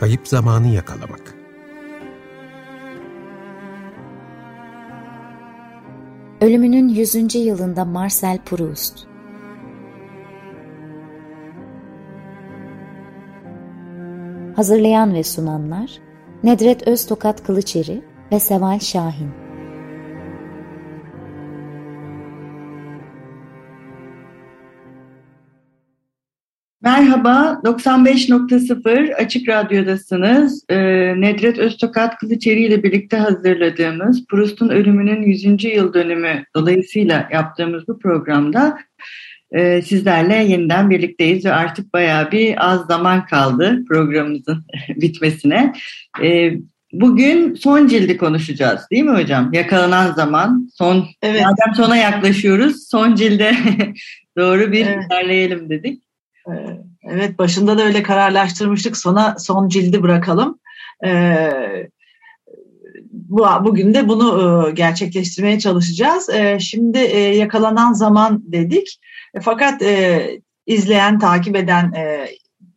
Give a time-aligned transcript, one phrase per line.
[0.00, 1.34] Kayıp zamanı yakalamak.
[6.40, 7.34] Ölümünün 100.
[7.34, 9.06] yılında Marcel Proust
[14.56, 15.98] Hazırlayan ve sunanlar
[16.42, 19.47] Nedret Öztokat Kılıçeri ve Seval Şahin
[27.18, 30.64] Merhaba, 95.0 Açık Radyo'dasınız.
[30.68, 30.76] Ee,
[31.20, 35.64] Nedret Öztokat Kılıçeri ile birlikte hazırladığımız Proust'un ölümünün 100.
[35.64, 38.78] yıl dönümü dolayısıyla yaptığımız bu programda
[39.52, 45.72] e, sizlerle yeniden birlikteyiz ve artık bayağı bir az zaman kaldı programımızın bitmesine.
[46.22, 46.52] E,
[46.92, 49.52] bugün son cildi konuşacağız değil mi hocam?
[49.52, 51.42] Yakalanan zaman, son, evet.
[51.42, 53.54] madem sona yaklaşıyoruz, son cilde
[54.38, 55.04] doğru bir evet.
[55.10, 56.07] ilerleyelim dedik.
[56.48, 58.96] Ee, evet başında da öyle kararlaştırmıştık.
[58.96, 60.58] Sona son cildi bırakalım.
[61.04, 61.88] Ee,
[63.12, 66.30] bu bugün de bunu e, gerçekleştirmeye çalışacağız.
[66.30, 69.00] Ee, şimdi e, yakalanan zaman dedik.
[69.34, 69.82] E, fakat
[70.66, 71.92] izleyen, takip eden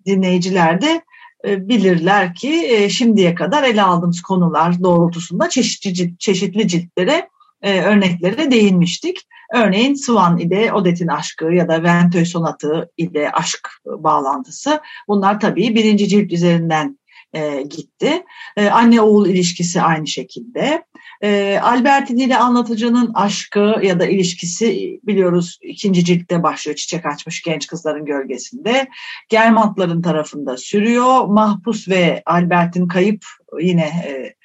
[0.05, 1.01] dinleyiciler de
[1.45, 7.29] bilirler ki şimdiye kadar ele aldığımız konular doğrultusunda çeşitli çeşitli ciltlere
[7.63, 9.27] örneklere değinmiştik.
[9.53, 14.81] Örneğin Swan ile Odette'in aşkı ya da Ventö sonatı ile aşk bağlantısı.
[15.07, 16.99] Bunlar tabii birinci cilt üzerinden
[17.33, 18.23] e, gitti.
[18.57, 20.83] E, anne oğul ilişkisi aynı şekilde.
[21.23, 27.67] E, Albertini ile anlatıcının aşkı ya da ilişkisi biliyoruz ikinci ciltte başlıyor çiçek açmış genç
[27.67, 28.87] kızların gölgesinde.
[29.29, 31.25] Germantların tarafında sürüyor.
[31.25, 33.25] Mahpus ve Albert'in kayıp
[33.59, 34.35] yine e,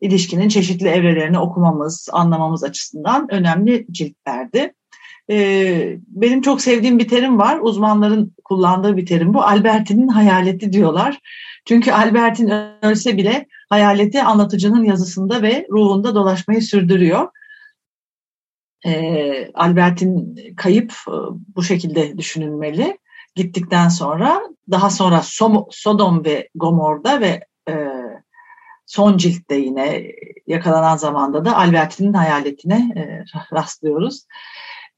[0.00, 4.72] ilişkinin çeşitli evrelerini okumamız, anlamamız açısından önemli ciltlerdi.
[5.30, 7.58] Ee, benim çok sevdiğim bir terim var.
[7.62, 9.42] Uzmanların kullandığı bir terim bu.
[9.42, 11.20] Albertin'in hayaleti diyorlar.
[11.64, 12.52] Çünkü Albertin
[12.82, 17.28] ölse bile hayaleti anlatıcının yazısında ve ruhunda dolaşmayı sürdürüyor.
[18.86, 21.12] Ee, Albertin kayıp e,
[21.56, 22.98] bu şekilde düşünülmeli.
[23.34, 25.22] Gittikten sonra daha sonra
[25.70, 27.74] Sodom ve Gomor'da ve e,
[28.86, 30.06] son ciltte yine
[30.46, 34.26] yakalanan zamanda da Albertin'in hayaletine e, rastlıyoruz.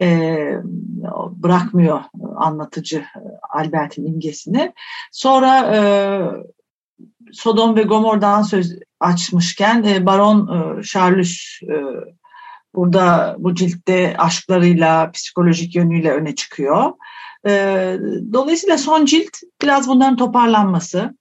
[0.01, 0.39] E,
[1.31, 2.01] bırakmıyor
[2.37, 3.05] anlatıcı
[3.51, 4.73] Albert'in imgesini.
[5.13, 5.81] Sonra e,
[7.33, 11.75] Sodom ve Gomor'dan söz açmışken e, Baron e, Charles e,
[12.75, 16.93] burada bu ciltte aşklarıyla, psikolojik yönüyle öne çıkıyor.
[17.47, 17.53] E,
[18.33, 21.18] dolayısıyla son cilt biraz bunların toparlanması,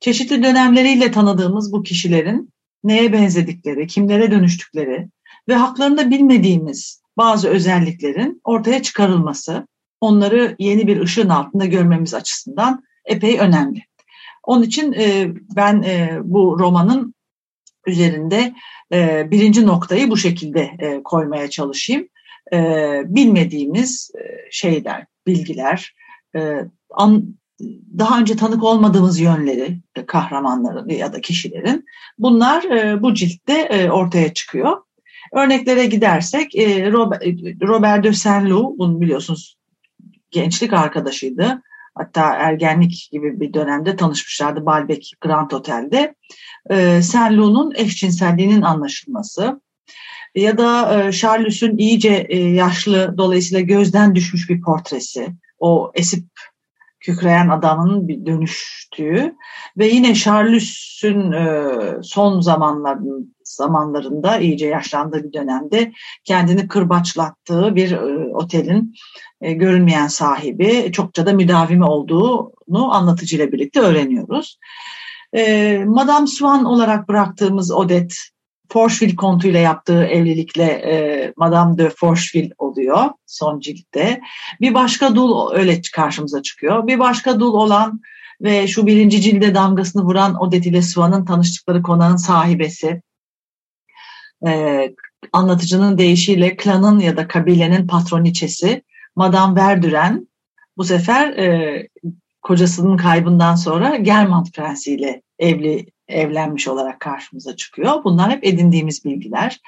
[0.00, 2.52] Çeşitli dönemleriyle tanıdığımız bu kişilerin
[2.84, 5.08] neye benzedikleri, kimlere dönüştükleri
[5.48, 9.66] ve haklarında bilmediğimiz bazı özelliklerin ortaya çıkarılması,
[10.00, 13.82] onları yeni bir ışığın altında görmemiz açısından epey önemli.
[14.42, 17.14] Onun için e, ben e, bu romanın
[17.86, 18.54] üzerinde
[18.92, 20.70] e, birinci noktayı bu şekilde
[21.04, 22.08] koymaya çalışayım.
[23.04, 24.10] Bilmediğimiz
[24.50, 25.94] şeyler, bilgiler,
[27.98, 31.84] daha önce tanık olmadığımız yönleri e, kahramanların ya da kişilerin
[32.18, 34.76] bunlar e, bu ciltte e, ortaya çıkıyor.
[35.32, 36.54] Örneklere gidersek
[37.62, 39.58] Robert de Saint-Loup bunu biliyorsunuz
[40.30, 41.62] gençlik arkadaşıydı.
[41.94, 46.14] Hatta ergenlik gibi bir dönemde tanışmışlardı Balbec Grand Hotel'de.
[47.02, 49.60] Saint-Loup'un eşcinselliğinin anlaşılması
[50.34, 55.28] ya da Charles'ün iyice yaşlı dolayısıyla gözden düşmüş bir portresi.
[55.58, 56.24] O esip
[57.00, 59.36] kükreyen adamın bir dönüştüğü
[59.78, 61.72] ve yine Charles'ün e,
[62.02, 65.92] son zamanların zamanlarında iyice yaşlandığı bir dönemde
[66.24, 68.94] kendini kırbaçlattığı bir e, otelin
[69.40, 74.58] e, görünmeyen sahibi çokça da müdavimi olduğunu anlatıcıyla birlikte öğreniyoruz.
[75.86, 78.14] Madame Swan olarak bıraktığımız Odette
[78.72, 84.20] Forcheville kontu ile yaptığı evlilikle e, Madame de Forcheville oluyor son ciltte.
[84.60, 86.86] Bir başka dul öyle karşımıza çıkıyor.
[86.86, 88.00] Bir başka dul olan
[88.40, 93.02] ve şu birinci cilde damgasını vuran Odette ile Swan'ın tanıştıkları konağın sahibesi.
[94.46, 94.94] E,
[95.32, 98.82] anlatıcının deyişiyle klanın ya da kabilenin patroniçesi
[99.16, 100.28] Madame Verdüren
[100.76, 101.88] bu sefer e,
[102.42, 108.04] kocasının kaybından sonra Germant Prensi ile evli evlenmiş olarak karşımıza çıkıyor.
[108.04, 109.60] Bunlar hep edindiğimiz bilgiler.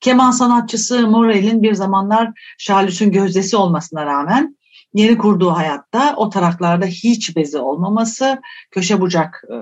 [0.00, 4.56] Keman sanatçısı Morel'in bir zamanlar Charles'ün gözdesi olmasına rağmen
[4.94, 9.54] yeni kurduğu hayatta o taraklarda hiç bezi olmaması, köşe bucak e,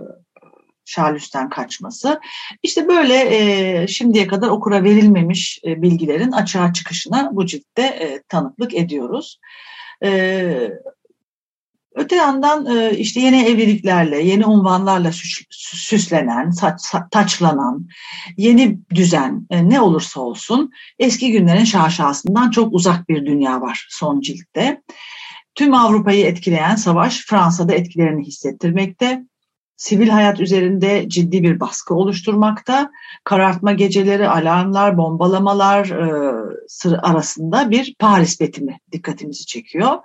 [0.84, 2.20] Charles'ten kaçması.
[2.62, 8.74] İşte böyle e, şimdiye kadar okura verilmemiş e, bilgilerin açığa çıkışına bu ciltte e, tanıklık
[8.74, 9.38] ediyoruz.
[10.04, 10.70] E,
[12.12, 15.10] Öte yandan e, işte yeni evliliklerle, yeni unvanlarla
[15.50, 16.52] süslenen,
[17.10, 17.88] taçlanan,
[18.36, 24.20] yeni düzen e, ne olursa olsun eski günlerin şaşasından çok uzak bir dünya var son
[24.20, 24.82] ciltte.
[25.54, 29.22] Tüm Avrupa'yı etkileyen savaş Fransa'da etkilerini hissettirmekte.
[29.76, 32.90] Sivil hayat üzerinde ciddi bir baskı oluşturmakta.
[33.24, 39.98] Karartma geceleri, alarmlar, bombalamalar e, arasında bir Paris betimi dikkatimizi çekiyor.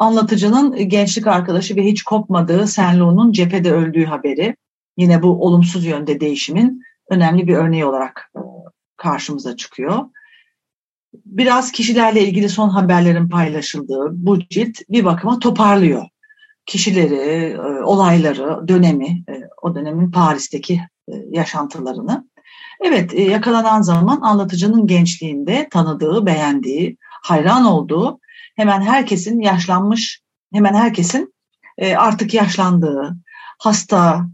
[0.00, 4.56] Anlatıcının gençlik arkadaşı ve hiç kopmadığı Senlu'nun cephede öldüğü haberi
[4.96, 8.40] yine bu olumsuz yönde değişimin önemli bir örneği olarak e,
[8.96, 9.98] karşımıza çıkıyor.
[11.14, 16.06] Biraz kişilerle ilgili son haberlerin paylaşıldığı bu cilt bir bakıma toparlıyor.
[16.66, 20.80] Kişileri, e, olayları, dönemi, e, o dönemin Paris'teki
[21.30, 22.28] yaşantılarını.
[22.80, 28.20] Evet, yakalanan zaman anlatıcının gençliğinde tanıdığı, beğendiği, hayran olduğu
[28.60, 30.20] hemen herkesin yaşlanmış,
[30.52, 31.34] hemen herkesin
[31.78, 33.16] e, artık yaşlandığı,
[33.58, 34.26] hasta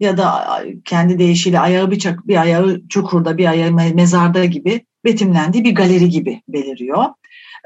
[0.00, 5.64] ya da kendi deyişiyle ayağı bir, çak, bir ayağı çukurda, bir ayağı mezarda gibi betimlendiği
[5.64, 7.04] bir galeri gibi beliriyor.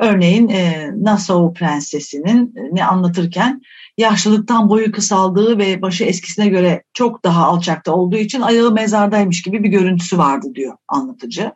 [0.00, 3.62] Örneğin e, Nassau Prensesi'nin e, ne anlatırken
[3.98, 9.62] yaşlılıktan boyu kısaldığı ve başı eskisine göre çok daha alçakta olduğu için ayağı mezardaymış gibi
[9.62, 11.52] bir görüntüsü vardı diyor anlatıcı.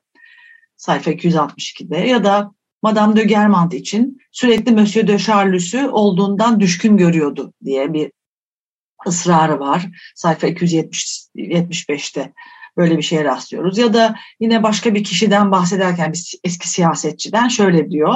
[0.76, 7.52] Sayfa 262'de ya da Madame de Germant için sürekli Monsieur de Charlus'u olduğundan düşkün görüyordu
[7.64, 8.12] diye bir
[9.06, 9.86] ısrarı var.
[10.14, 12.32] Sayfa 275'te
[12.76, 13.78] böyle bir şeye rastlıyoruz.
[13.78, 18.14] Ya da yine başka bir kişiden bahsederken bir eski siyasetçiden şöyle diyor.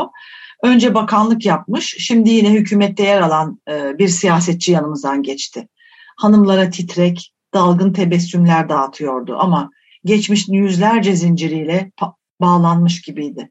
[0.63, 5.69] Önce bakanlık yapmış, şimdi yine hükümette yer alan e, bir siyasetçi yanımızdan geçti.
[6.17, 9.71] Hanımlara titrek, dalgın tebessümler dağıtıyordu ama
[10.05, 11.93] geçmiş yüzlerce zinciriyle
[12.41, 13.51] bağlanmış gibiydi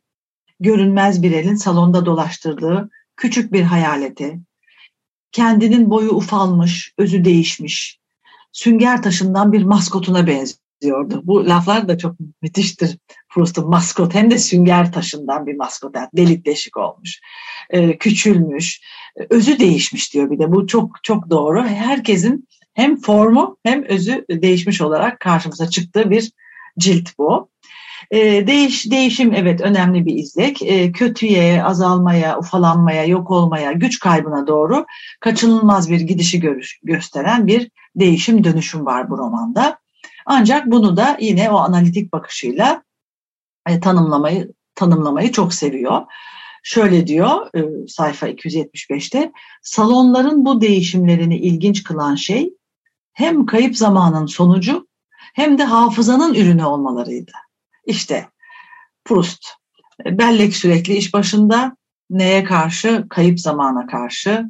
[0.59, 4.39] görünmez bir elin salonda dolaştırdığı küçük bir hayaleti,
[5.31, 7.99] kendinin boyu ufalmış, özü değişmiş,
[8.51, 11.21] sünger taşından bir maskotuna benziyordu.
[11.23, 12.97] Bu laflar da çok müthiştir.
[13.29, 15.95] Proust'un maskot hem de sünger taşından bir maskot.
[15.95, 17.19] Yani delik deşik olmuş,
[17.69, 18.81] e, küçülmüş,
[19.29, 20.51] özü değişmiş diyor bir de.
[20.51, 21.63] Bu çok çok doğru.
[21.63, 26.31] Herkesin hem formu hem özü değişmiş olarak karşımıza çıktığı bir
[26.79, 27.49] cilt bu.
[28.11, 30.61] E, değiş, değişim evet önemli bir izlek.
[30.61, 34.85] E, kötüye, azalmaya, ufalanmaya, yok olmaya, güç kaybına doğru
[35.19, 39.79] kaçınılmaz bir gidişi görüş, gösteren bir değişim dönüşüm var bu romanda.
[40.25, 42.83] Ancak bunu da yine o analitik bakışıyla
[43.67, 46.01] e, tanımlamayı tanımlamayı çok seviyor.
[46.63, 49.31] Şöyle diyor e, sayfa 275'te
[49.61, 52.53] salonların bu değişimlerini ilginç kılan şey
[53.13, 54.87] hem kayıp zamanın sonucu
[55.33, 57.31] hem de hafızanın ürünü olmalarıydı.
[57.89, 58.25] İşte
[59.05, 59.45] Proust.
[60.05, 61.77] Bellek sürekli iş başında
[62.09, 63.05] neye karşı?
[63.09, 64.45] Kayıp zamana karşı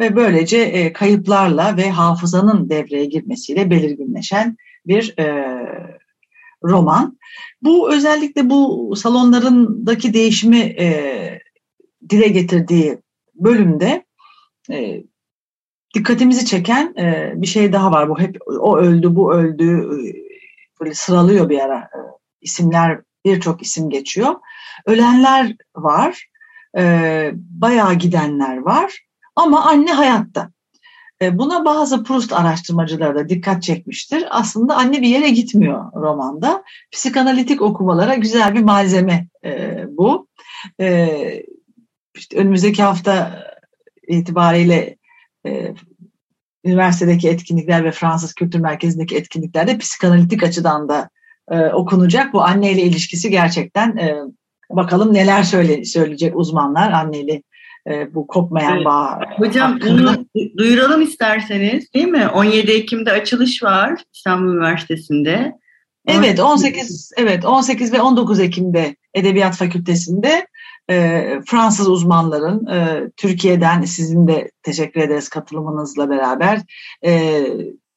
[0.00, 4.56] ve böylece e, kayıplarla ve hafızanın devreye girmesiyle belirginleşen
[4.86, 5.26] bir e,
[6.64, 7.18] roman.
[7.62, 11.40] Bu özellikle bu salonlarındaki değişimi e,
[12.08, 12.98] dile getirdiği
[13.34, 14.04] bölümde
[14.70, 15.02] e,
[15.94, 18.08] dikkatimizi çeken e, bir şey daha var.
[18.08, 19.98] Bu hep o öldü, bu öldü e,
[20.80, 22.14] böyle sıralıyor bir ara e,
[22.44, 24.34] isimler birçok isim geçiyor.
[24.86, 26.28] Ölenler var,
[26.76, 30.50] e, bayağı gidenler var ama anne hayatta.
[31.22, 34.24] E, buna bazı Proust araştırmacıları da dikkat çekmiştir.
[34.30, 36.64] Aslında anne bir yere gitmiyor romanda.
[36.92, 40.28] Psikanalitik okumalara güzel bir malzeme e, bu.
[40.80, 41.08] E,
[42.14, 43.42] işte önümüzdeki hafta
[44.08, 44.96] itibariyle
[45.46, 45.74] e,
[46.64, 51.10] üniversitedeki etkinlikler ve Fransız Kültür Merkezi'ndeki etkinliklerde psikanalitik açıdan da
[51.50, 52.32] e, okunacak.
[52.32, 54.16] Bu anneyle ilişkisi gerçekten e,
[54.70, 57.42] bakalım neler söyle, söyleyecek uzmanlar anneyle
[57.90, 58.86] e, bu kopmayan evet.
[58.86, 59.20] bağ.
[59.36, 59.98] Hocam hakkında.
[59.98, 60.26] bunu
[60.58, 62.28] duyuralım isterseniz değil mi?
[62.28, 65.52] 17 Ekim'de açılış var İstanbul Üniversitesi'nde.
[66.06, 70.46] Evet 18 evet 18 ve 19 Ekim'de Edebiyat Fakültesi'nde
[70.90, 76.60] e, Fransız uzmanların e, Türkiye'den sizin de teşekkür ederiz katılımınızla beraber
[77.06, 77.44] e,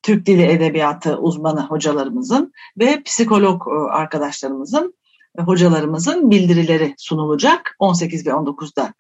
[0.08, 4.94] Türk Dili Edebiyatı uzmanı hocalarımızın ve psikolog e, arkadaşlarımızın,
[5.40, 8.94] e, hocalarımızın bildirileri sunulacak 18 ve 19'da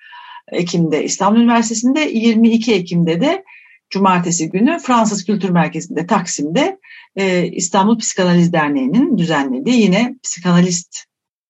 [0.51, 3.43] Ekim'de İstanbul Üniversitesi'nde, 22 Ekim'de de
[3.89, 6.79] Cumartesi günü Fransız Kültür Merkezi'nde Taksim'de
[7.15, 11.05] e, İstanbul Psikanaliz Derneği'nin düzenlediği yine psikanalist,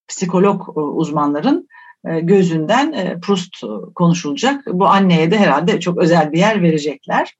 [0.08, 1.68] psikolog uzmanların
[2.22, 3.54] gözünden Proust
[3.96, 4.66] konuşulacak.
[4.68, 7.36] Bu anneye de herhalde çok özel bir yer verecekler.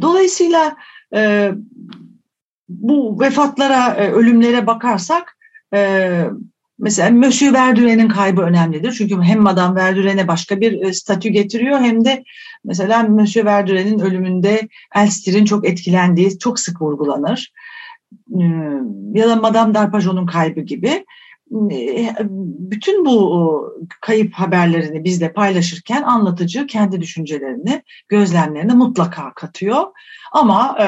[0.00, 0.76] Dolayısıyla
[1.14, 1.52] e,
[2.68, 5.36] bu vefatlara, e, ölümlere bakarsak
[5.74, 6.24] e,
[6.78, 8.92] Mesela Monsieur Verdure'nin kaybı önemlidir.
[8.92, 12.24] Çünkü hem Madame Verdurene başka bir e, statü getiriyor hem de
[12.64, 17.52] mesela Monsieur Verdure'nin ölümünde Elstir'in çok etkilendiği çok sık vurgulanır.
[18.40, 18.44] Ee,
[19.12, 21.04] ya da Madame d'Arpajon'un kaybı gibi
[22.70, 29.84] bütün bu kayıp haberlerini bizle paylaşırken anlatıcı kendi düşüncelerini, gözlemlerini mutlaka katıyor.
[30.32, 30.86] Ama e,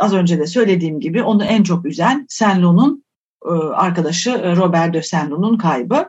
[0.00, 3.04] az önce de söylediğim gibi onu en çok üzen Senlo'nun
[3.46, 6.08] e, arkadaşı e, Robert de Senlo'nun kaybı.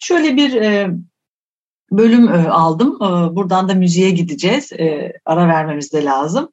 [0.00, 0.90] Şöyle bir e,
[1.90, 2.96] bölüm e, aldım.
[3.02, 4.72] E, buradan da müziğe gideceğiz.
[4.72, 6.48] E, ara vermemiz de lazım.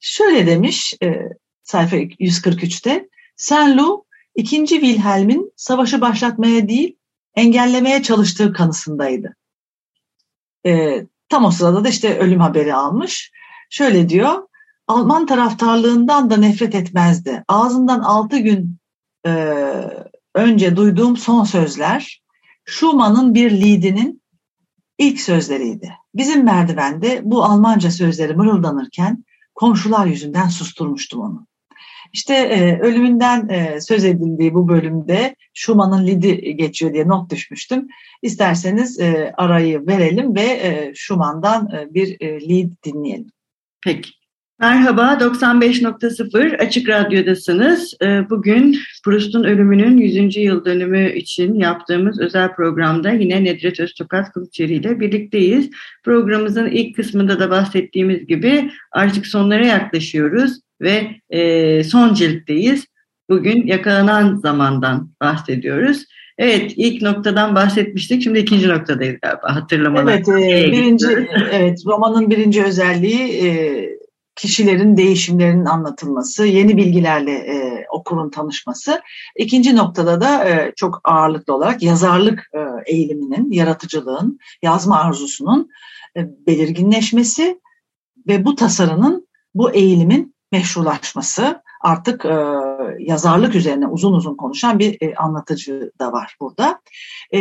[0.00, 1.28] Şöyle demiş e,
[1.62, 3.08] sayfa 143'te.
[3.36, 4.05] Senlo
[4.36, 6.96] İkinci Wilhelm'in savaşı başlatmaya değil,
[7.34, 9.36] engellemeye çalıştığı kanısındaydı.
[10.66, 13.32] E, tam o sırada da işte ölüm haberi almış.
[13.70, 14.48] Şöyle diyor,
[14.88, 17.44] Alman taraftarlığından da nefret etmezdi.
[17.48, 18.78] Ağzından altı gün
[19.26, 19.30] e,
[20.34, 22.22] önce duyduğum son sözler,
[22.64, 24.22] Schumann'ın bir liedinin
[24.98, 25.92] ilk sözleriydi.
[26.14, 29.24] Bizim merdivende bu Almanca sözleri mırıldanırken
[29.54, 31.46] komşular yüzünden susturmuştum onu.
[32.16, 37.88] İşte e, ölümünden e, söz edildiği bu bölümde Schumann'ın Lidi geçiyor diye not düşmüştüm.
[38.22, 43.30] İsterseniz e, arayı verelim ve e, Schumann'dan e, bir e, Lid dinleyelim.
[43.84, 44.10] Peki.
[44.60, 47.94] Merhaba, 95.0 Açık Radyo'dasınız.
[48.02, 50.36] E, bugün Proust'un ölümünün 100.
[50.36, 55.70] yıl dönümü için yaptığımız özel programda yine Nedret Öztokat Kılıçeri ile birlikteyiz.
[56.04, 62.86] Programımızın ilk kısmında da bahsettiğimiz gibi artık sonlara yaklaşıyoruz ve e, son ciltteyiz.
[63.30, 66.04] Bugün yakalanan zamandan bahsediyoruz.
[66.38, 68.22] Evet, ilk noktadan bahsetmiştik.
[68.22, 69.54] Şimdi ikinci noktadayız galiba.
[69.54, 70.12] Hatırlamalar.
[70.12, 71.06] Evet, e, birinci,
[71.52, 73.48] evet, romanın birinci özelliği e,
[74.36, 79.00] kişilerin değişimlerinin anlatılması, yeni bilgilerle e, okurun tanışması.
[79.36, 85.68] İkinci noktada da e, çok ağırlıklı olarak yazarlık e, eğiliminin, yaratıcılığın, yazma arzusunun
[86.16, 87.60] e, belirginleşmesi
[88.28, 92.36] ve bu tasarının, bu eğilimin meşrulaşması artık e,
[92.98, 96.80] yazarlık üzerine uzun uzun konuşan bir e, anlatıcı da var burada.
[97.34, 97.40] E,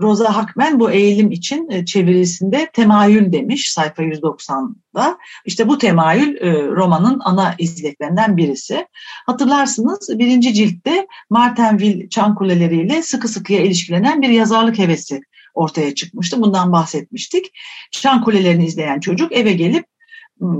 [0.00, 5.18] Rosa Hakmen bu eğilim için e, çevirisinde temayül demiş sayfa 190'da.
[5.44, 8.86] İşte bu temayül e, romanın ana izleklerinden birisi.
[9.26, 15.20] Hatırlarsınız birinci ciltte Martinville çan kuleleriyle sıkı sıkıya ilişkilenen bir yazarlık hevesi
[15.54, 16.40] ortaya çıkmıştı.
[16.40, 17.52] Bundan bahsetmiştik.
[17.90, 19.86] Çan kulelerini izleyen çocuk eve gelip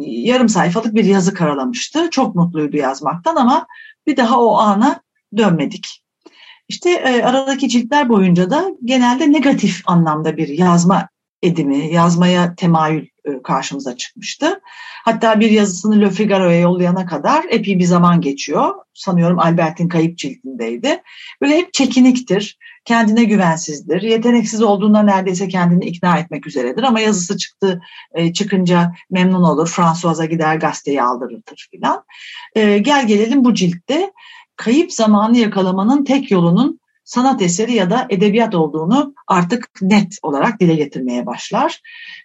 [0.00, 2.10] yarım sayfalık bir yazı karalamıştı.
[2.10, 3.66] Çok mutluydu yazmaktan ama
[4.06, 5.00] bir daha o ana
[5.36, 6.04] dönmedik.
[6.68, 11.08] İşte e, aradaki ciltler boyunca da genelde negatif anlamda bir yazma
[11.44, 14.60] edimi, yazmaya temayül e, karşımıza çıkmıştı.
[15.04, 18.74] Hatta bir yazısını Le Figaro'ya yollayana kadar epey bir zaman geçiyor.
[18.94, 21.02] Sanıyorum Albert'in kayıp ciltindeydi.
[21.40, 26.82] Böyle hep çekiniktir, kendine güvensizdir, yeteneksiz olduğunda neredeyse kendini ikna etmek üzeredir.
[26.82, 27.82] Ama yazısı çıktı,
[28.14, 32.04] e, çıkınca memnun olur, François'a gider gazeteyi aldırır filan.
[32.54, 34.12] E, gel gelelim bu ciltte
[34.56, 40.74] kayıp zamanı yakalamanın tek yolunun sanat eseri ya da edebiyat olduğunu artık net olarak dile
[40.74, 41.80] getirmeye başlar.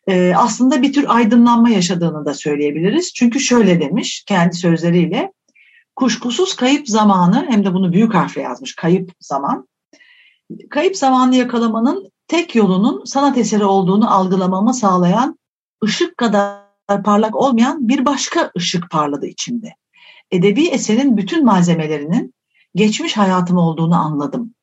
[0.07, 3.13] Ee, aslında bir tür aydınlanma yaşadığını da söyleyebiliriz.
[3.13, 5.31] Çünkü şöyle demiş kendi sözleriyle,
[5.95, 9.67] kuşkusuz kayıp zamanı hem de bunu büyük harfle yazmış kayıp zaman.
[10.69, 15.39] Kayıp zamanı yakalamanın tek yolunun sanat eseri olduğunu algılamamı sağlayan
[15.83, 16.59] ışık kadar
[17.03, 19.75] parlak olmayan bir başka ışık parladı içimde.
[20.31, 22.33] Edebi eserin bütün malzemelerinin
[22.75, 24.53] geçmiş hayatım olduğunu anladım.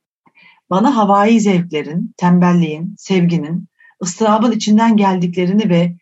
[0.71, 3.69] Bana havai zevklerin, tembelliğin, sevginin,
[4.03, 5.97] ıstırabın içinden geldiklerini ve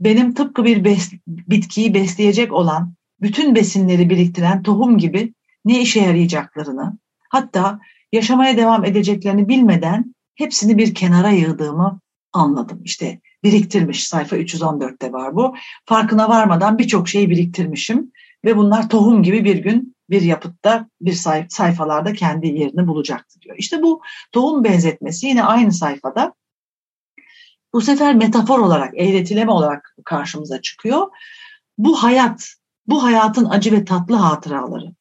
[0.00, 5.34] benim tıpkı bir bes bitkiyi besleyecek olan bütün besinleri biriktiren tohum gibi
[5.64, 6.98] ne işe yarayacaklarını,
[7.30, 7.80] hatta
[8.12, 12.00] yaşamaya devam edeceklerini bilmeden hepsini bir kenara yığdığımı
[12.32, 12.80] anladım.
[12.84, 15.54] İşte biriktirmiş sayfa 314'te var bu.
[15.84, 18.12] Farkına varmadan birçok şeyi biriktirmişim
[18.44, 21.12] ve bunlar tohum gibi bir gün bir yapıtta bir
[21.48, 23.56] sayfalarda kendi yerini bulacaktı diyor.
[23.58, 26.34] İşte bu tohum benzetmesi yine aynı sayfada
[27.72, 31.06] bu sefer metafor olarak, eğretileme olarak karşımıza çıkıyor.
[31.78, 32.54] Bu hayat,
[32.86, 34.94] bu hayatın acı ve tatlı hatıraları,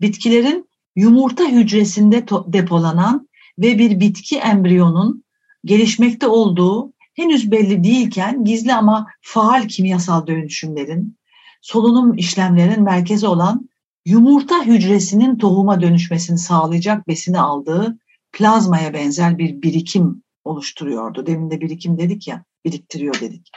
[0.00, 5.24] bitkilerin yumurta hücresinde depolanan ve bir bitki embriyonun
[5.64, 11.18] gelişmekte olduğu henüz belli değilken gizli ama faal kimyasal dönüşümlerin,
[11.60, 13.68] solunum işlemlerinin merkezi olan
[14.08, 17.98] yumurta hücresinin tohuma dönüşmesini sağlayacak besini aldığı
[18.32, 21.26] plazmaya benzer bir birikim oluşturuyordu.
[21.26, 23.50] Demin de birikim dedik ya, biriktiriyor dedik.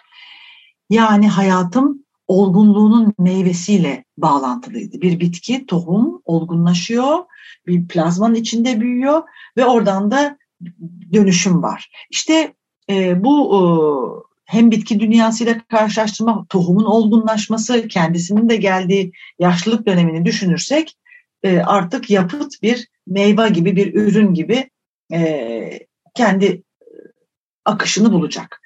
[0.90, 5.02] Yani hayatım olgunluğunun meyvesiyle bağlantılıydı.
[5.02, 7.18] Bir bitki, tohum olgunlaşıyor,
[7.68, 9.24] bir plazmanın içinde büyüyor
[9.58, 10.38] ve oradan da
[11.14, 11.92] dönüşüm var.
[12.10, 12.54] İşte
[12.90, 13.62] e, bu e,
[14.52, 20.98] hem bitki dünyasıyla karşılaştırma, tohumun olgunlaşması, kendisinin de geldiği yaşlılık dönemini düşünürsek
[21.44, 24.70] e, artık yapıt bir meyve gibi bir ürün gibi
[25.14, 25.80] e,
[26.16, 26.64] kendi
[27.66, 28.62] akışını bulacak.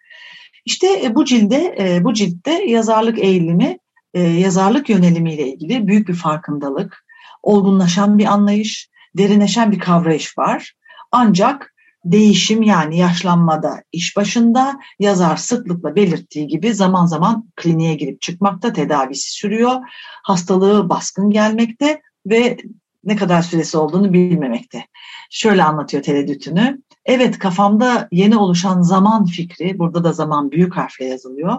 [0.65, 3.77] İşte e, bu cilde, e, bu ciltte yazarlık eğilimi,
[4.13, 7.05] e, yazarlık yönelimiyle ilgili büyük bir farkındalık,
[7.43, 10.73] olgunlaşan bir anlayış, derinleşen bir kavrayış var.
[11.11, 11.74] Ancak
[12.05, 19.31] değişim yani yaşlanmada iş başında yazar sıklıkla belirttiği gibi zaman zaman kliniğe girip çıkmakta, tedavisi
[19.31, 19.75] sürüyor,
[20.23, 22.57] hastalığı baskın gelmekte ve
[23.03, 24.85] ne kadar süresi olduğunu bilmemekte.
[25.29, 26.81] Şöyle anlatıyor tereddütünü.
[27.05, 31.57] Evet kafamda yeni oluşan zaman fikri, burada da zaman büyük harfle yazılıyor.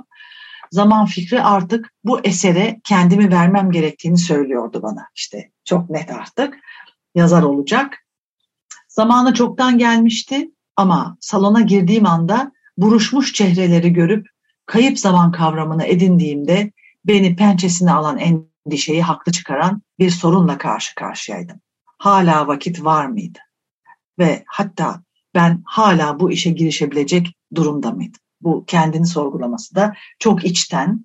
[0.71, 5.07] Zaman fikri artık bu esere kendimi vermem gerektiğini söylüyordu bana.
[5.15, 6.59] İşte çok net artık
[7.15, 8.06] yazar olacak.
[8.97, 14.27] Zamanı çoktan gelmişti ama salona girdiğim anda buruşmuş çehreleri görüp
[14.67, 16.73] kayıp zaman kavramını edindiğimde
[17.05, 21.61] beni pençesine alan endişeyi haklı çıkaran bir sorunla karşı karşıyaydım.
[21.99, 23.39] Hala vakit var mıydı?
[24.19, 25.03] Ve hatta
[25.35, 28.21] ben hala bu işe girişebilecek durumda mıydım?
[28.41, 31.05] Bu kendini sorgulaması da çok içten.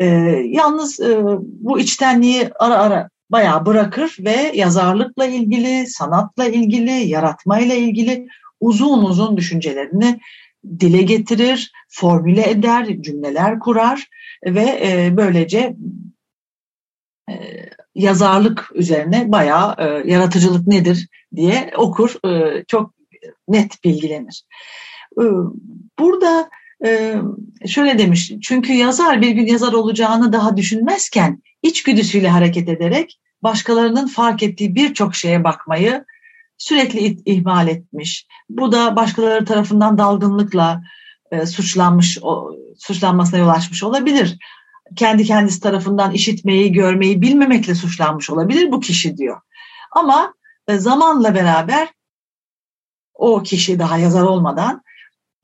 [0.00, 0.06] Ee,
[0.46, 8.28] yalnız e, bu içtenliği ara ara bayağı bırakır ve yazarlıkla ilgili, sanatla ilgili, yaratmayla ilgili
[8.60, 10.20] uzun uzun düşüncelerini
[10.80, 14.08] dile getirir, formüle eder, cümleler kurar
[14.46, 15.76] ve e, böylece
[17.30, 17.34] e,
[17.94, 22.94] yazarlık üzerine bayağı e, yaratıcılık nedir diye okur, e, çok
[23.48, 24.44] net bilgilenir.
[25.20, 25.24] E,
[25.98, 26.50] burada
[26.84, 27.14] e,
[27.66, 34.42] şöyle demiş, çünkü yazar bir gün yazar olacağını daha düşünmezken içgüdüsüyle hareket ederek başkalarının fark
[34.42, 36.04] ettiği birçok şeye bakmayı
[36.58, 38.26] sürekli ihmal etmiş.
[38.48, 40.82] Bu da başkaları tarafından dalgınlıkla
[41.30, 44.38] e, suçlanmış, o, suçlanmasına yol açmış olabilir.
[44.96, 49.40] Kendi kendisi tarafından işitmeyi, görmeyi bilmemekle suçlanmış olabilir bu kişi diyor.
[49.90, 50.34] Ama
[50.68, 51.88] e, zamanla beraber
[53.14, 54.82] o kişi daha yazar olmadan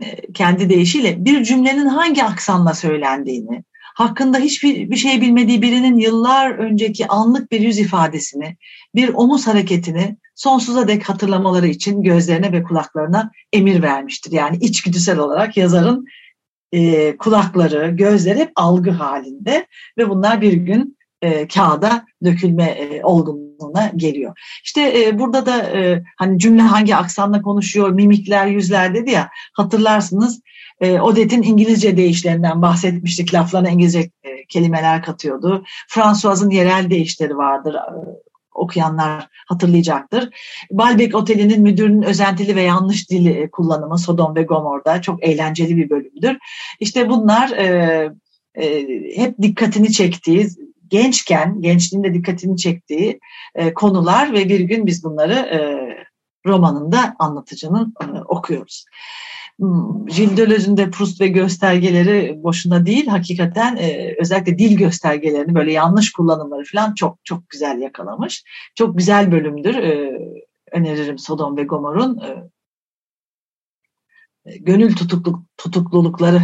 [0.02, 3.64] e, kendi deyişiyle bir cümlenin hangi aksanla söylendiğini,
[4.00, 8.56] hakkında hiçbir bir şey bilmediği birinin yıllar önceki anlık bir yüz ifadesini,
[8.94, 14.32] bir omuz hareketini sonsuza dek hatırlamaları için gözlerine ve kulaklarına emir vermiştir.
[14.32, 16.06] Yani içgüdüsel olarak yazarın
[16.72, 19.66] e, kulakları, gözleri hep algı halinde
[19.98, 24.38] ve bunlar bir gün e, kağıda dökülme e, olgunluğuna geliyor.
[24.64, 30.40] İşte e, burada da e, hani cümle hangi aksanla konuşuyor, mimikler, yüzler dedi ya hatırlarsınız
[30.80, 33.34] e, Odette'in İngilizce deyişlerinden bahsetmiştik.
[33.34, 35.64] Laflarına İngilizce e, kelimeler katıyordu.
[35.88, 37.74] François'ın yerel deyişleri vardır.
[37.74, 37.80] E,
[38.54, 40.28] okuyanlar hatırlayacaktır.
[40.70, 45.90] Balbek Oteli'nin müdürünün özentili ve yanlış dili e, kullanımı Sodom ve Gomor'da çok eğlenceli bir
[45.90, 46.38] bölümdür.
[46.80, 48.10] İşte bunlar e,
[48.54, 50.48] e, hep dikkatini çektiği,
[50.88, 53.20] gençken, gençliğinde dikkatini çektiği
[53.54, 55.60] e, konular ve bir gün biz bunları e,
[56.46, 58.84] romanında anlatıcının e, okuyoruz.
[60.06, 66.12] Gilles Deleuze'ün de Proust ve göstergeleri boşuna değil, hakikaten e, özellikle dil göstergelerini böyle yanlış
[66.12, 68.44] kullanımları falan çok çok güzel yakalamış.
[68.74, 69.74] Çok güzel bölümdür.
[69.74, 70.18] E,
[70.72, 72.50] öneririm Sodom ve Gomor'un e,
[74.44, 76.42] e gönül tutukluk, tutuklulukları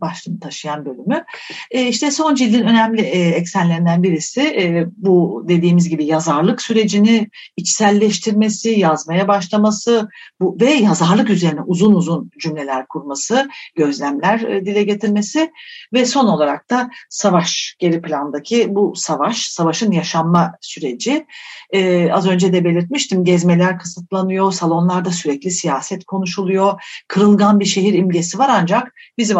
[0.00, 1.24] başlığını taşıyan bölümü.
[1.70, 8.70] E, işte son cildin önemli e, eksenlerinden birisi e, bu dediğimiz gibi yazarlık sürecini içselleştirmesi,
[8.70, 10.08] yazmaya başlaması
[10.40, 15.50] bu ve yazarlık üzerine uzun uzun cümleler kurması, gözlemler e, dile getirmesi
[15.92, 21.26] ve son olarak da savaş geri plandaki bu savaş, savaşın yaşanma süreci.
[21.70, 28.38] E, az önce de belirtmiştim gezmeler kısıtlanıyor, salonlarda sürekli siyaset konuşuluyor, kırılgan bir şehir imgesi
[28.38, 29.38] var ancak bizim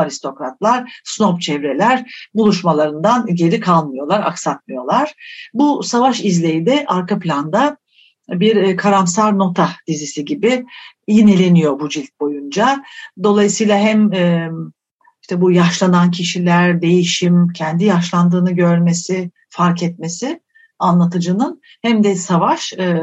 [0.50, 5.14] aristokratlar, snob çevreler buluşmalarından geri kalmıyorlar, aksatmıyorlar.
[5.54, 7.76] Bu savaş izleyi de arka planda
[8.28, 10.64] bir e, karamsar nota dizisi gibi
[11.08, 12.84] yineleniyor bu cilt boyunca.
[13.22, 14.50] Dolayısıyla hem e,
[15.22, 20.40] işte bu yaşlanan kişiler, değişim, kendi yaşlandığını görmesi, fark etmesi
[20.78, 23.02] anlatıcının hem de savaş, e,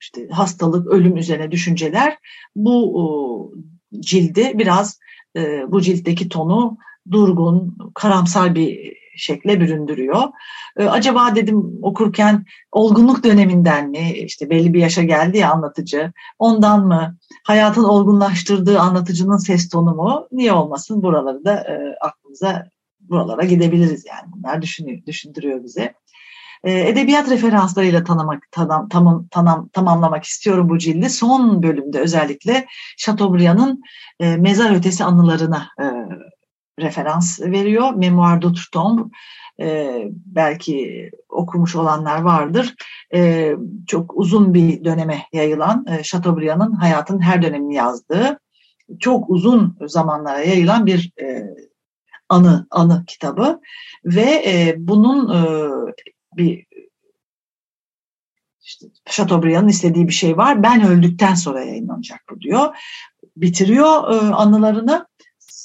[0.00, 2.18] işte hastalık, ölüm üzerine düşünceler
[2.56, 3.54] bu
[4.00, 4.98] cildi biraz
[5.36, 6.76] e, bu ciltteki tonu
[7.10, 10.22] durgun, karamsar bir şekle büründürüyor.
[10.76, 16.86] E, acaba dedim okurken olgunluk döneminden mi, işte belli bir yaşa geldi ya anlatıcı, ondan
[16.86, 22.66] mı, hayatın olgunlaştırdığı anlatıcının ses tonu mu, niye olmasın buraları da e, aklımıza
[23.00, 24.32] buralara gidebiliriz yani.
[24.36, 25.94] Bunlar düşünüyor, düşündürüyor bize.
[26.64, 31.10] E, edebiyat referanslarıyla tanımak, tanam, tamam, tanam, tamamlamak istiyorum bu cildi.
[31.10, 33.82] Son bölümde özellikle Chateaubriand'ın
[34.20, 35.84] e, mezar ötesi anılarına e,
[36.82, 37.94] referans veriyor.
[37.94, 39.10] Memoir d'Outre-Tombe
[39.60, 42.74] e, belki okumuş olanlar vardır.
[43.14, 43.52] E,
[43.86, 48.38] çok uzun bir döneme yayılan e, Chateaubriand'ın hayatın her dönemini yazdığı
[49.00, 51.46] çok uzun zamanlara yayılan bir e,
[52.28, 53.60] anı anı kitabı
[54.04, 55.44] ve e, bunun e,
[56.36, 56.66] bir
[58.64, 60.62] işte Chateaubriand'ın istediği bir şey var.
[60.62, 62.76] Ben öldükten sonra yayınlanacak bu diyor.
[63.36, 65.06] Bitiriyor e, anılarını.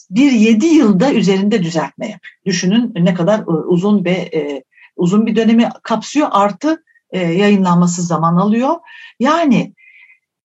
[0.10, 2.34] Bir yedi yılda üzerinde düzeltme yapıyor.
[2.46, 4.64] Düşünün ne kadar e, uzun ve e,
[4.96, 6.28] uzun bir dönemi kapsıyor.
[6.32, 8.76] Artı e, yayınlanması zaman alıyor.
[9.20, 9.74] Yani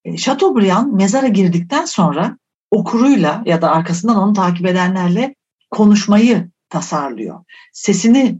[0.05, 2.37] e, Chateaubriand mezara girdikten sonra
[2.71, 5.35] okuruyla ya da arkasından onu takip edenlerle
[5.71, 7.43] konuşmayı tasarlıyor.
[7.73, 8.39] Sesini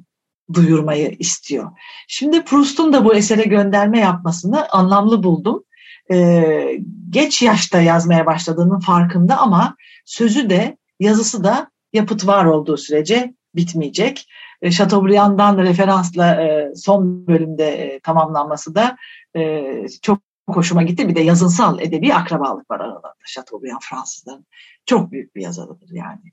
[0.54, 1.72] duyurmayı istiyor.
[2.08, 5.64] Şimdi Proust'un da bu esere gönderme yapmasını anlamlı buldum.
[6.12, 6.80] Ee,
[7.10, 14.28] geç yaşta yazmaya başladığının farkında ama sözü de yazısı da yapıt var olduğu sürece bitmeyecek.
[14.62, 18.98] E, Chateaubriand'dan referansla e, son bölümde e, tamamlanması da
[19.36, 19.64] e,
[20.02, 21.10] çok hoşuma gitti.
[21.10, 23.14] Bir de yazınsal edebi akrabalık var aralarında.
[23.28, 24.46] Chateaubriand Fransızların
[24.86, 26.32] çok büyük bir yazarıdır yani.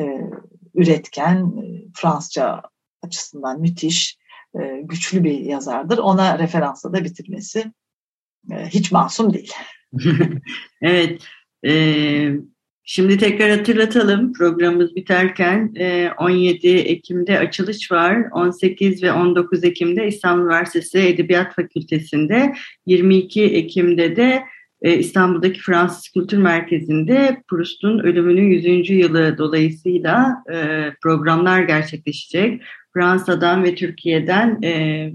[0.00, 0.30] E,
[0.74, 2.62] üretken, e, Fransızca
[3.02, 4.18] açısından müthiş,
[4.60, 5.98] e, güçlü bir yazardır.
[5.98, 7.72] Ona referansla da bitirmesi
[8.50, 9.52] e, hiç masum değil.
[10.82, 11.22] evet.
[11.66, 11.72] E,
[12.84, 18.24] şimdi tekrar hatırlatalım programımız biterken e, 17 Ekim'de açılış var.
[18.32, 22.54] 18 ve 19 Ekim'de İstanbul Üniversitesi Edebiyat Fakültesi'nde
[22.86, 24.42] 22 Ekim'de de
[24.82, 28.90] e, İstanbul'daki Fransız Kültür Merkezi'nde Proust'un ölümünün 100.
[28.90, 30.44] yılı dolayısıyla
[31.02, 32.62] programlar gerçekleşecek.
[32.94, 35.12] Fransa'dan ve Türkiye'den e,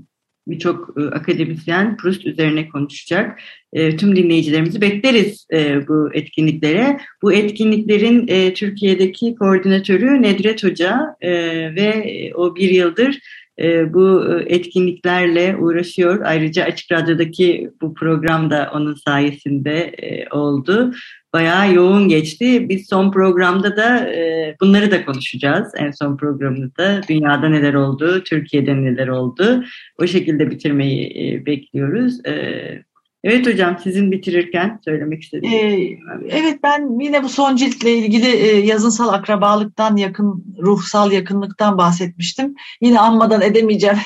[0.48, 3.40] birçok e, akademisyen Proust üzerine konuşacak.
[3.74, 7.00] E, tüm dinleyicilerimizi bekleriz e, bu etkinliklere.
[7.22, 11.32] Bu etkinliklerin e, Türkiye'deki koordinatörü Nedret Hoca e,
[11.76, 13.20] ve o bir yıldır
[13.62, 16.22] e, bu etkinliklerle uğraşıyor.
[16.26, 20.94] Ayrıca Açık Radyo'daki bu program da onun sayesinde e, oldu
[21.34, 22.70] bayağı yoğun geçti.
[22.70, 25.72] Biz son programda da e, bunları da konuşacağız.
[25.78, 29.64] En son programımızda dünyada neler oldu, Türkiye'de neler oldu.
[30.00, 32.26] O şekilde bitirmeyi e, bekliyoruz.
[32.26, 32.87] E,
[33.24, 35.64] Evet hocam sizin bitirirken söylemek istediğiniz.
[35.64, 36.00] Ee,
[36.30, 42.56] evet ben yine bu son ciltle ilgili e, yazınsal akrabalıktan yakın, ruhsal yakınlıktan bahsetmiştim.
[42.82, 43.98] Yine anmadan edemeyeceğim.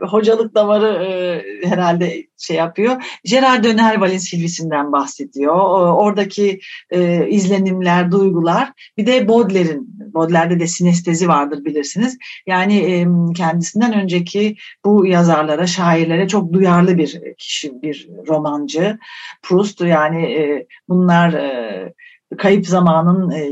[0.00, 3.18] Hocalık damarı e, herhalde şey yapıyor.
[3.24, 5.54] Gerard de Nerval'in Silvisinden bahsediyor.
[5.96, 8.72] Oradaki e, izlenimler, duygular.
[8.96, 12.18] Bir de Baudelaire'in, Baudelaire'de de sinestezi vardır bilirsiniz.
[12.46, 18.98] Yani e, kendisinden önceki bu yazarlara, şairlere çok duyarlı bir kişi, bir romancı.
[19.42, 21.94] Proust yani e, bunlar e,
[22.38, 23.50] kayıp zamanın e,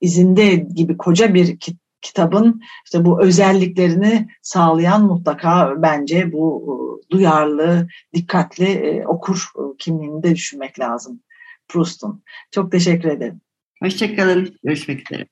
[0.00, 1.58] izinde gibi koca bir
[2.04, 10.22] kitabın işte bu özelliklerini sağlayan mutlaka bence bu e, duyarlı, dikkatli e, okur e, kimliğini
[10.22, 11.20] de düşünmek lazım
[11.68, 12.22] Proust'un.
[12.50, 13.40] Çok teşekkür ederim.
[13.82, 14.56] Hoşçakalın.
[14.64, 15.26] Görüşmek üzere.